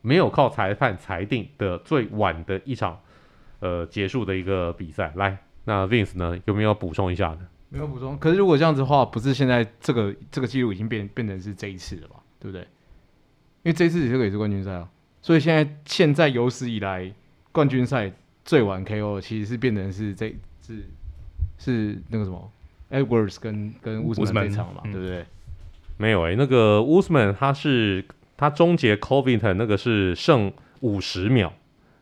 [0.01, 3.01] 没有靠裁判裁定的最晚的一场
[3.59, 5.13] 呃结束的一个比赛。
[5.17, 7.41] 来，那 Vince 呢，有没有补充一下呢？
[7.69, 12.17] 没有补充，可是如果这样子的话，不是现在这个这个记录已经变变成是这一次了吧？
[12.39, 12.63] 对不对？
[13.63, 14.89] 因为这一次这个也是冠军赛啊，
[15.21, 17.13] 所以现在现在有史以来
[17.53, 18.13] 冠军赛
[18.45, 20.89] 最晚 KO 其实是变成是这是
[21.59, 22.51] 是那个什么
[22.91, 25.25] Edwards 跟跟乌斯曼这场嘛，对不对？
[25.97, 28.05] 没有诶、欸，那个 Usman 他是
[28.37, 31.53] 他终结 Covington 那个是剩五十秒，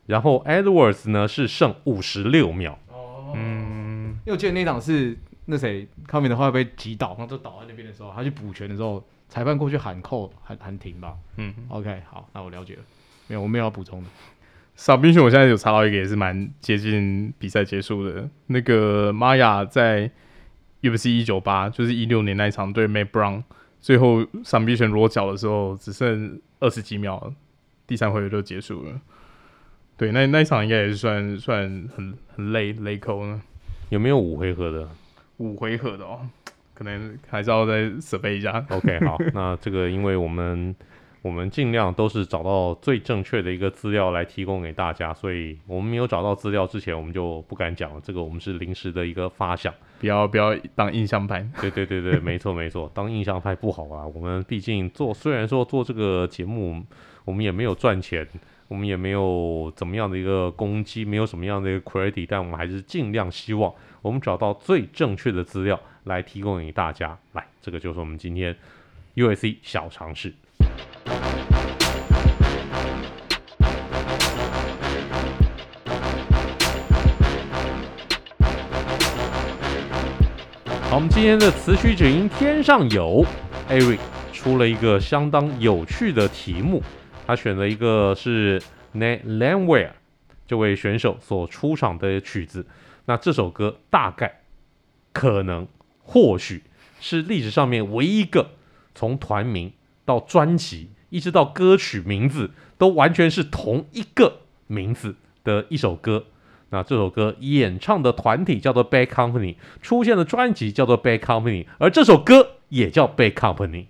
[0.05, 2.79] 然后 Edwards 呢是剩五十六秒。
[2.87, 5.17] 哦，嗯，因为我记得那场是。
[5.51, 11.15] 那谁康明的话被击倒，然后就倒在那边的时候，他去补拳的时候，裁判过去喊扣喊喊停吧。
[11.37, 12.81] 嗯，OK，好，那我了解了。
[13.25, 14.09] 没有，我没有要补充的。
[14.77, 18.29] Submission 我现在有查到一个也是蛮接近比赛结束的。
[18.45, 20.11] 那个玛雅在
[20.81, 23.43] UFC 一九八，就是一六年那一场对 Matt Brown，
[23.79, 27.33] 最后 Submission 裸脚的时候只剩二十几秒，
[27.85, 29.01] 第三回合就结束了。
[29.97, 31.63] 对，那那一场应该也是算算
[31.95, 33.41] 很很累累扣呢。
[33.89, 34.87] 有没有五回合的？
[35.37, 36.21] 五回合的哦，
[36.73, 38.65] 可能还是要再准备一下。
[38.69, 40.75] OK，好，那这个因为我们
[41.21, 47.99] 我们尽量都是找到最正确的一个资料来提供给大家，所以我们没有找到资料之前，我们就不敢讲了。
[48.01, 51.45] 这个我们是临时的一个发想，不要不要当印象派。
[51.59, 54.07] 对 对对对，没错没错，当印象派不好啊。
[54.07, 56.81] 我们毕竟做，虽然说做这个节目，
[57.25, 58.25] 我们也没有赚钱，
[58.69, 67.19] 我们也没有怎么样的一个攻击，没有什么样的一个 credit，但我们还是尽量希望我们找到最正确的资料来提供给大家。
[67.33, 68.55] 来，这个就是我们今天
[69.15, 70.33] USC 小常识。
[80.99, 83.25] 我们今天的词曲只应天上有
[83.69, 83.99] ，Eric
[84.33, 86.83] 出了一个相当有趣的题目，
[87.25, 88.61] 他选了一个是
[88.93, 89.91] Nat Landwehr
[90.45, 92.67] 这位选手所出场的曲子。
[93.05, 94.41] 那这首歌大概、
[95.13, 95.69] 可能、
[96.03, 96.63] 或许
[96.99, 98.49] 是历史上面唯一一个
[98.93, 99.71] 从团名
[100.03, 106.25] 到专辑，一直到歌曲名字都完全是同一个名字的一首歌。
[106.71, 113.85] 那这首歌演唱的团体叫做 Bad Company，出现的专辑叫做 Bad Company，而这首歌也叫 Bad Company。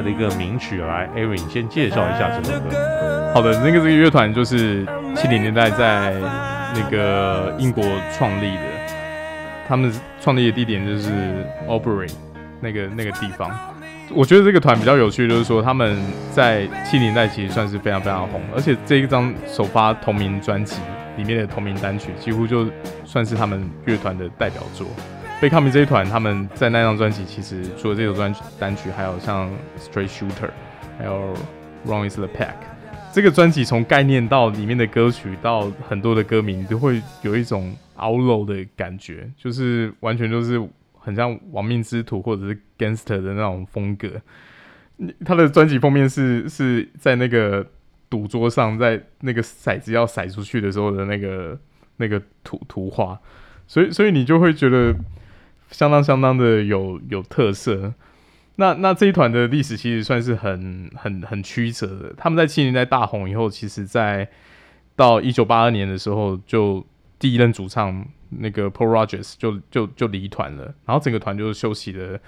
[0.00, 3.32] 的一个名曲，来，Aaron 你先介绍一下这首歌。
[3.34, 6.14] 好的，那个这个乐团就是七零年代在
[6.74, 7.84] 那个英国
[8.16, 8.62] 创立的，
[9.68, 11.10] 他们创立的地点就是
[11.68, 12.12] Albury
[12.60, 13.50] 那个那个地方。
[14.12, 15.96] 我觉得这个团比较有趣，就是说他们
[16.32, 20.80] 在七零年代其实算是非常非常红，而且这一张首发同名专辑
[21.16, 22.66] 里面的同名单曲，几乎就
[23.04, 24.88] 算是他们乐团的代表作。
[25.40, 30.50] Bad Company 这一团，他们在那张专辑其实除了这首专单曲，还有像 Straight Shooter，
[30.98, 31.34] 还有
[31.86, 32.56] Wrong Is the Pack。
[33.10, 40.62] 这个专辑从概念到里面的歌曲到很多的歌名，都会有一种 outlaw 的感觉，就是完全就是
[40.98, 44.10] 很像亡命之徒或者是 Gangster 的那种风格。
[45.24, 47.66] 他的专辑封面是是在那个
[48.10, 51.58] 赌桌上，在那个骰子要骰出去的时候的那个
[51.96, 53.18] 那个图图画，
[53.66, 54.94] 所以所以你就会觉得。
[55.70, 57.94] 相当相当的有有特色，
[58.56, 62.14] 那那这一团的历史其实算是很很很曲折的。
[62.16, 64.28] 他们在七零年代大红以后，其实在
[64.96, 66.84] 到一九八二年的时候，就
[67.18, 72.18] 第一任主唱那个 Paul Rodgers 就就就离团了，然后整个团就休息了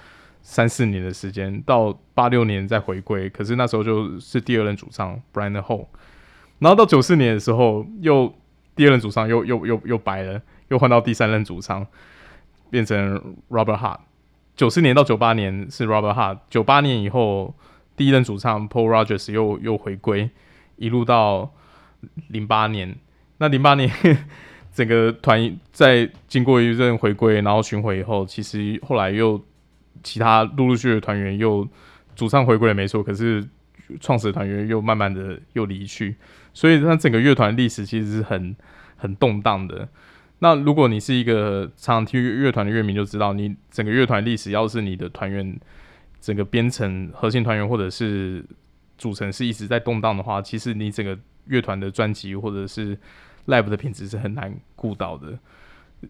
[0.41, 3.29] 三四年的时间，到八六年再回归。
[3.29, 5.87] 可是那时候就是第二任主唱 Brian Howe，
[6.59, 8.33] 然后到九四年的时候，又
[8.75, 11.85] 第二任主唱又又又又白了，又换到第三任主唱。
[12.73, 13.99] 变成 Robert Hart，
[14.55, 17.53] 九四年到九八年是 Robert Hart，九八年以后
[17.95, 20.31] 第一任主唱 Paul Rogers 又又回归，
[20.77, 21.53] 一路到
[22.29, 22.95] 零八年。
[23.37, 23.87] 那零八年
[24.73, 29.39] 整个团在经过一阵回归，然后巡回以后，其实后来又
[30.01, 31.67] 其他陆陆续续的团员又
[32.15, 33.47] 主唱回归了没错，可是
[33.99, 36.15] 创始团员又慢慢的又离去，
[36.55, 38.55] 所以它整个乐团历史其实是很
[38.97, 39.87] 很动荡的。
[40.43, 45.57] 那如果你是一个常常听乐团的乐迷，就知道你整个乐团历史，要是你的团员
[46.19, 48.43] 整个编成核心团员或者是
[48.97, 52.97] 组成是一直在动荡的话，其实你整个乐团的专辑或者是
[53.47, 55.39] live 的品质是很难顾到的。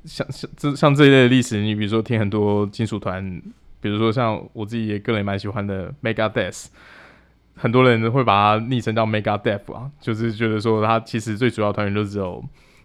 [0.03, 3.39] 像像这像这一类的历史，你比如说听很多金属团，
[3.79, 6.69] 比如说像我自己也个人蛮喜欢的 Mega Death，
[7.55, 12.43] 很多人会把它昵称叫 Mega Death 啊，就是觉得说他其实最主要团员就只有。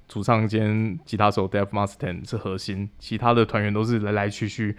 [0.09, 4.75] 主唱兼吉他手 Dave Mustaine 是核心，其他的团员都是来来去去，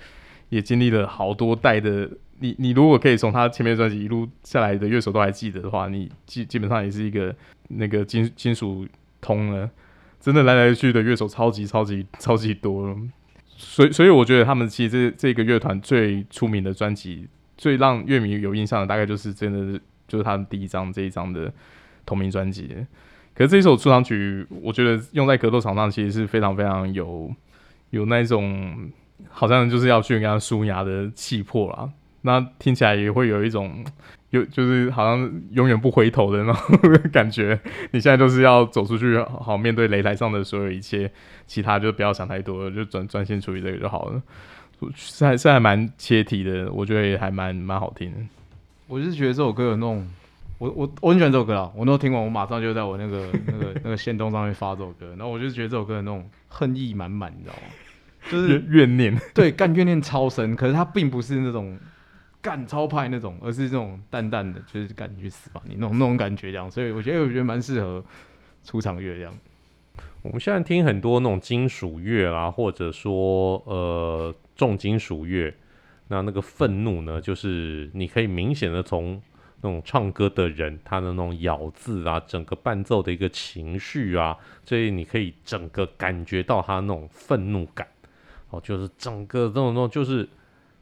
[0.50, 2.10] 也经历了好多代的。
[2.40, 7.36] 你你如果可以从他前面专辑一路下来的乐手都还记得的话，你基基本上也是一个
[7.68, 8.88] 那个金金属
[9.22, 9.70] 通了。
[10.20, 12.94] 真的来来去的乐手超级超级超级多，
[13.56, 17.26] 所以所以我觉得他们其实这这个乐团最出名的专辑，
[17.58, 21.50] 最让乐迷有印象的，大概就是真的就是他们第一张这一张的
[22.06, 22.76] 同名专辑。
[23.40, 27.34] 可是这首出场曲，我觉得用在格斗场上其实是非常非常有
[27.92, 28.92] 有那种
[29.30, 31.90] 好像就是要去跟他输压的气魄啦。
[32.24, 33.82] 那听起来也会有一种
[34.32, 37.58] 有就是好像永远不回头的那种 感觉。
[37.92, 41.10] 你现在就是要走出去，好面对擂台上的所有一切，
[41.48, 44.22] 其他就不要想太多，就专专心处理这个就好了。
[44.96, 48.18] 是还是还蛮切题的，我觉得也还蛮蛮好听的。
[48.88, 50.06] 我就是觉得这首歌有那种，
[50.60, 51.72] 我我我很喜欢这首歌啊！
[51.74, 57.62] 我那时候听完，我马上就在我那个那个那个线动上面发这首歌，然后我就觉得这首歌的那种恨意满满，你知道吗？
[58.30, 60.54] 就是怨念，对，干怨念超深。
[60.58, 61.80] 可是它并不是那种
[62.42, 66.70] 干超派那种，而是这种淡淡的，就是干你去死吧，你那种那种感觉这样。
[66.70, 68.04] 所以我觉得我觉得蛮适合
[68.66, 69.34] 出场乐这样。
[70.22, 75.56] 我们现在听很多那种金属乐啊，或者说呃重金属乐，
[76.10, 79.22] 那那个愤怒呢，就是你可以明显的从
[79.62, 87.88] 那种唱歌的人他的那种咬字啊，整个伴奏的一个情绪啊，所以你可以整个感觉到他那种愤怒感。
[88.52, 90.28] 哦，就是整个这种那种，就是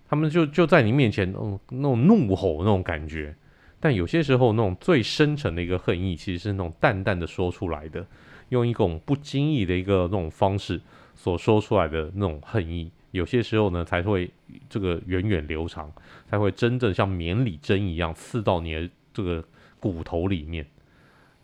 [0.07, 3.35] 他们就就在你面前那种那种怒吼那种感觉，
[3.79, 8.07] 但有些时候那种最深沉的一个恨意，其实是那种淡淡的说出来的，
[8.49, 10.79] 用一种不经意的一个那种方式
[11.13, 14.29] 所说出来的那种恨意，有些时候呢才会
[14.69, 15.91] 这个源远流长，
[16.29, 19.43] 才会真正像绵里针一样刺到你的这个
[19.79, 20.65] 骨头里面。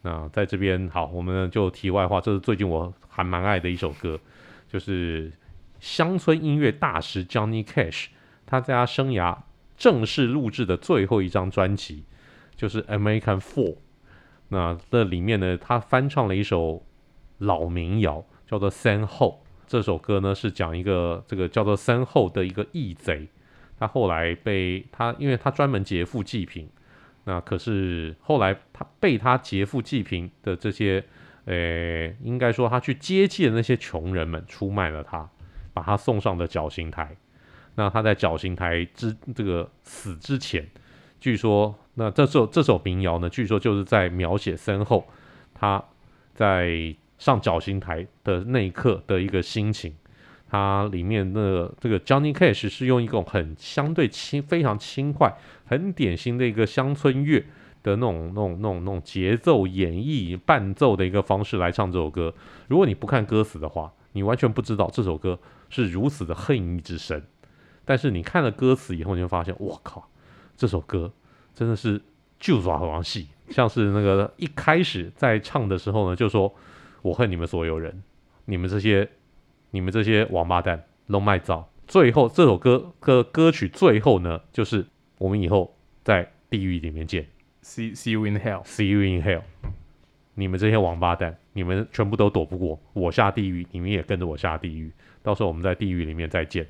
[0.02, 4.20] 那在这边好，我们就题外话，这是最近我还蛮爱的一首歌，
[4.68, 5.32] 就是。
[5.80, 8.06] 乡村音乐大师 Johnny Cash，
[8.46, 9.38] 他在他生涯
[9.76, 12.06] 正式录制的最后一张专辑
[12.56, 13.74] 就是《American Four》。
[14.48, 16.86] 那这里面呢，他翻唱了一首
[17.40, 19.32] 老民谣，叫做《Sam Ho》。
[19.74, 23.28] 这首歌呢是讲一个这个叫做 Sam Ho 的一个义贼，
[23.80, 26.70] 他后来被他，因为他专门劫富济贫。
[27.24, 31.04] 那可是后来他被他劫富济贫的这些，
[31.46, 35.28] 呃，应该说他去接济的那些穷人们出卖了他。
[35.74, 37.18] 把他送上了绞刑台。
[37.74, 40.70] 那他在绞刑台之这个死之前，
[41.20, 45.08] 据说那这首这首民谣呢，据说就是在描写身后
[45.52, 45.84] 他
[46.36, 49.96] 在上绞刑台的那一刻的一个心情。
[50.50, 55.34] 它里面的这个 Johnny Cash 是用一种很相对轻、非常轻快、
[55.66, 57.40] 很典型的一个乡村乐
[57.82, 62.34] 的那种、那种、那种、那种节奏演绎、伴奏的一个方式来唱这首歌。
[62.68, 65.40] 如果你不看歌词的话，你完全不知道这首歌。
[65.70, 67.24] 是如此的恨意之深，
[67.84, 70.08] 但是你看了歌词以后，你就发现，我靠，
[70.56, 71.12] 这首歌
[71.56, 72.00] 真的是
[72.40, 76.54] 就抓王戏，像是那个一开始在唱的时候呢，就说
[77.04, 78.02] 我恨你们所有人，
[78.46, 79.08] 你们这些
[79.72, 81.70] 你们这些王八蛋，龙卖造。
[81.86, 84.86] 最后这首歌歌歌曲最后呢，就是
[85.18, 87.28] 我们以后在地狱里面见
[87.62, 89.42] ，see see you in hell，see you in hell。
[90.36, 94.92] 你们这些王八蛋，你们全部都躲不过我下地狱，你们也跟着我下地狱。
[95.22, 96.66] 到时候我们在地狱里面再见，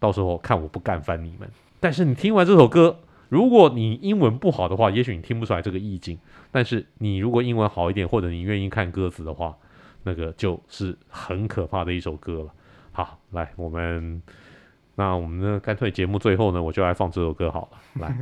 [0.00, 1.48] 到时候看我不干翻你们。
[1.78, 2.98] 但是你听完这首歌，
[3.30, 6.18] 如果你英文不好的话，也许你听不出来这个意境。
[6.50, 9.56] 但是你如果英文好一点，或者你愿意看歌词的话，
[10.02, 12.50] 那个就是很可怕的一首歌了。
[12.92, 14.20] 好，来我们，
[14.96, 17.78] 那我们呢，干脆节目最后呢，我就来放这首歌好了。
[18.02, 18.18] 来，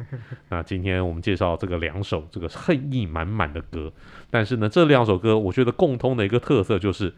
[0.51, 3.91] 那今天我们介绍这个两首这个恨意满满的歌，
[4.31, 7.15] 但是呢，这两首歌我觉得共通的一个特色就是，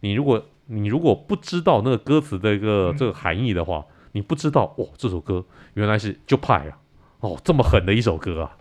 [0.00, 6.78] 你如果你如果不知道那个歌词的一个这个含义的话，你不知道哦，这首歌原来是就派啊，
[7.20, 8.56] 哦，这么狠的一首歌啊！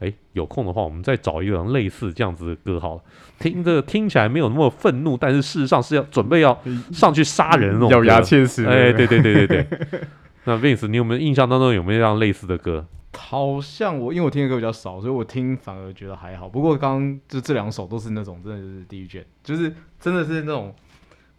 [0.00, 3.02] 诶，有空的话，我们再找一个类似这样子的歌好了，
[3.38, 6.58] 听这个听起来没有那么愤怒，但是事实上是要准备要
[6.92, 8.66] 上去杀人那种咬牙切齿。
[8.66, 10.00] 哎，对对对对对。
[10.44, 12.86] 那 Vince，你有没有印象当中有没有这样类似的歌？
[13.16, 16.48] 好像我因为我听的歌比较少，所以我听反而觉得还好。
[16.48, 20.74] 不过刚刚就这两首都是那种真的就是地狱卷，就是真的是那种。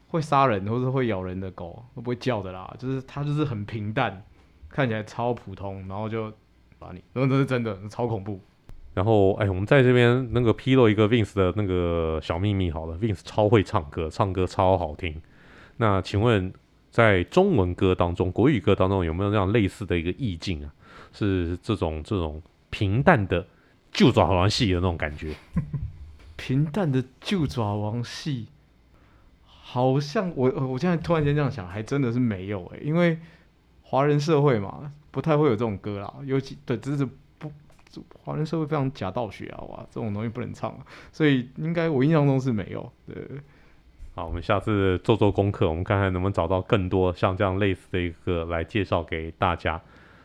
[0.07, 4.23] 会杀人或者会咬人的狗都不会叫的啦，就是它就是很平淡，
[4.69, 6.31] 看起来超普通，然后就
[6.83, 8.39] 把你，然后这是真的超恐怖。
[8.93, 15.21] 然后哎，我们在这边那个披露一个 Vince 的那个小秘密好了，Vince 超会唱歌，唱歌超好听。
[15.77, 16.53] 那请问
[16.91, 20.71] 在中文歌当中，国语歌当中有没有这样类似的一个意境啊？
[21.11, 23.47] 是这种这种平淡的
[23.91, 25.33] 旧爪王戏的那种感觉？
[26.37, 28.47] 平淡的旧爪王戏。
[29.45, 33.17] 好像我我现在突然间这样想，还真的是没有哎、欸，因为
[33.93, 36.11] 华人社会嘛，不太会有这种歌啦。
[36.25, 37.05] 尤其对，只是
[37.37, 37.51] 不
[38.23, 40.75] 华人社会非常假道学啊，哇，这种东西不能唱，
[41.11, 42.91] 所以应该我印象中是没有。
[43.05, 43.15] 对，
[44.15, 49.79] 好，我们下次做做功课，我们看看能不能找到更多像这样类似的一个来介绍给大家。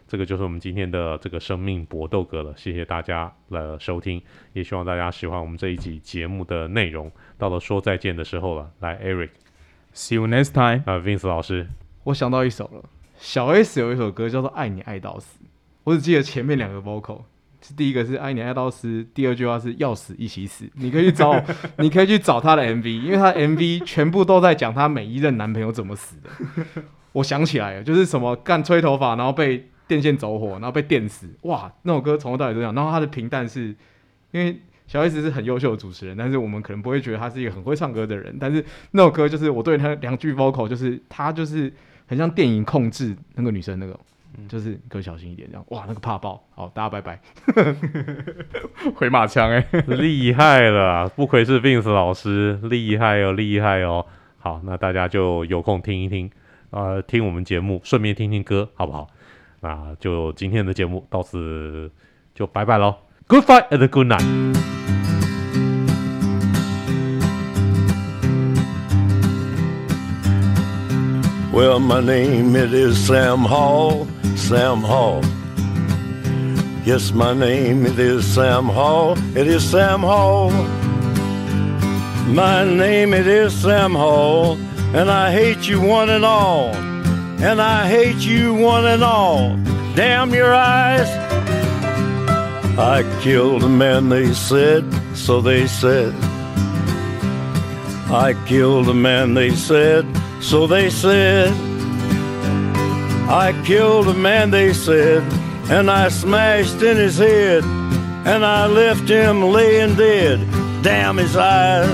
[0.07, 4.23] 这个就是我们今天的这个生命搏斗歌了，谢谢大家的收听，
[4.55, 7.13] 也希望大家喜欢我们这一集节目的内容。
[7.37, 10.83] 到了说再见的时候了，来，Eric，See you next time。
[10.91, 11.69] 啊，Vince 老师，
[12.05, 12.83] 我想到一首了，
[13.19, 15.39] 小 S 有一首歌叫做《爱你爱到死》，
[15.85, 17.23] 我只记得前面两个 vocal，
[17.61, 20.65] 是第一个是爱你爱到死，第二句话是要死一起死。
[20.75, 21.35] 你可以去找，
[21.79, 26.31] 你可以去找他的 MV，因为他的 MV 全部都在讲他每一任男朋友怎么死的。
[27.13, 31.29] 我想起来了，就是什么干吹头发，然后被电线走火，然后被电死。
[31.43, 32.73] 哇，那首歌从头到尾都这样。
[32.75, 33.75] 然后他的平淡是，
[34.31, 38.37] 因为小 S 是很优秀的主持人，但是我们可能不会觉得他是一个很会唱歌的人。
[38.39, 41.73] 但是那首歌就是我对他两句 vocal，就是他就是
[42.09, 43.97] 很像电影控制那个女生那个。
[44.47, 47.19] 就是可小心一点，这样哇，那个怕爆，好，大家拜拜。
[48.95, 54.07] 回马枪哎， 厉害了，不愧是 Vince 老师，厉害哦，厉害哦。
[54.39, 56.31] 好，那大家就有空听一听，
[56.71, 59.09] 呃，听我们节目，顺便听听歌，好不好？
[59.61, 61.91] 那就今天的节目到此
[62.33, 62.95] 就拜拜喽
[63.27, 64.48] ，Good fight and good night。
[71.59, 74.07] Well, my name it is Sam Hall.
[74.37, 75.23] Sam Hall.
[76.85, 79.19] Yes, my name it is Sam Hall.
[79.37, 80.53] It is Sam Hall.
[82.29, 84.57] My name it is Sam Hall,
[84.95, 86.69] and I hate you one and all.
[87.43, 89.57] And I hate you one and all.
[89.97, 91.09] Damn your eyes.
[92.79, 94.85] I killed a man, they said,
[95.17, 96.15] so they said.
[98.13, 100.07] I killed a man, they said,
[100.41, 101.53] so they said.
[103.29, 105.23] I killed a man, they said,
[105.71, 110.41] and I smashed in his head, and I left him laying dead.
[110.83, 111.89] Damn his eyes.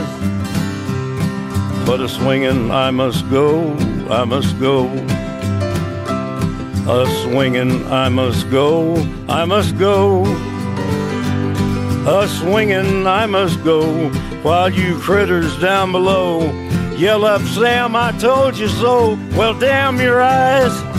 [1.84, 3.72] But a swinging, I must go,
[4.09, 4.86] I must go.
[6.86, 8.95] A swinging, I must go,
[9.28, 10.24] I must go.
[12.07, 14.09] A swinging, I must go,
[14.42, 19.18] while you critters down below yell up, Sam, I told you so.
[19.36, 20.93] Well, damn your eyes.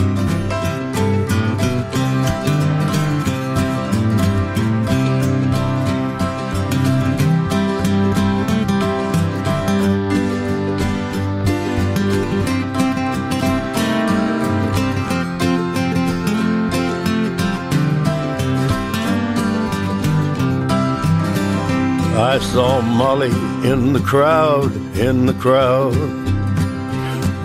[22.36, 23.30] I saw Molly
[23.66, 25.96] in the crowd, in the crowd.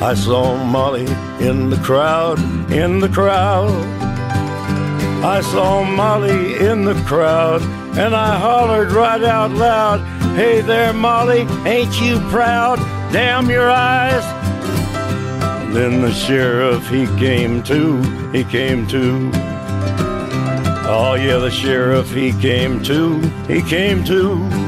[0.01, 1.07] I saw Molly
[1.39, 2.37] in the crowd,
[2.69, 3.71] in the crowd.
[5.23, 7.61] I saw Molly in the crowd,
[7.97, 10.01] and I hollered right out loud,
[10.35, 12.77] Hey there, Molly, ain't you proud?
[13.13, 14.25] Damn your eyes.
[15.73, 18.01] Then the sheriff, he came to,
[18.33, 19.31] he came to.
[20.83, 24.60] Oh yeah, the sheriff, he came to, he came to.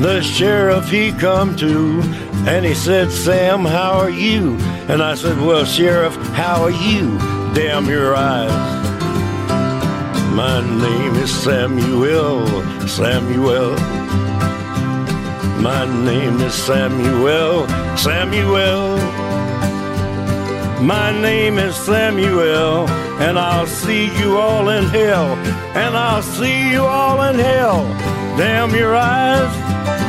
[0.00, 2.00] The sheriff, he come to,
[2.48, 4.56] and he said, Sam, how are you?
[4.88, 7.18] And I said, well, sheriff, how are you?
[7.54, 8.50] Damn your eyes.
[10.34, 12.46] My name is Samuel,
[12.88, 13.72] Samuel.
[15.60, 18.96] My name is Samuel, Samuel.
[20.82, 22.88] My name is Samuel,
[23.20, 25.34] and I'll see you all in hell,
[25.76, 28.19] and I'll see you all in hell.
[28.40, 29.99] Damn your eyes.